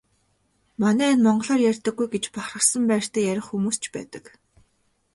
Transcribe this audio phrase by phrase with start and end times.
[0.81, 4.25] Манай энэ монголоор ярьдаггүй гэж бахархсан байртай ярих хүмүүс ч байдаг.